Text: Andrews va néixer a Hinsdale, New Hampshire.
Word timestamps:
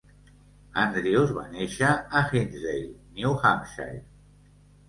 Andrews 0.83 1.33
va 1.35 1.43
néixer 1.51 1.91
a 2.21 2.23
Hinsdale, 2.31 2.89
New 3.21 3.35
Hampshire. 3.45 4.03